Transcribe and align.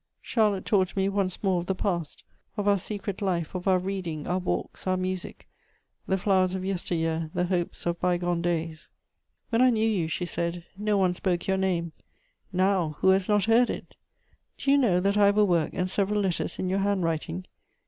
Charlotte 0.23 0.65
talked 0.65 0.89
to 0.89 0.97
me 0.97 1.07
once 1.07 1.43
more 1.43 1.59
of 1.59 1.67
the 1.67 1.75
past, 1.75 2.23
of 2.57 2.67
our 2.67 2.79
secret 2.79 3.21
life, 3.21 3.53
of 3.53 3.67
our 3.67 3.77
reading, 3.77 4.25
our 4.25 4.39
walks, 4.39 4.87
our 4.87 4.97
music, 4.97 5.47
the 6.07 6.17
flowers 6.17 6.55
of 6.55 6.65
yester 6.65 6.95
year, 6.95 7.29
the 7.35 7.45
hopes 7.45 7.85
of 7.85 8.01
bygone 8.01 8.41
days. 8.41 8.89
"When 9.51 9.61
I 9.61 9.69
knew 9.69 9.87
you," 9.87 10.07
she 10.07 10.25
said, 10.25 10.65
"no 10.75 10.97
one 10.97 11.13
spoke 11.13 11.45
your 11.45 11.57
name; 11.57 11.91
now, 12.51 12.95
who 13.01 13.09
has 13.09 13.29
not 13.29 13.45
heard 13.45 13.69
it? 13.69 13.95
Do 14.57 14.71
you 14.71 14.77
know 14.79 14.99
that 15.01 15.17
I 15.17 15.27
have 15.27 15.37
a 15.37 15.45
work 15.45 15.69
and 15.73 15.87
several 15.87 16.19
letters 16.21 16.57
in 16.57 16.67
your 16.67 16.79
handwriting? 16.79 17.45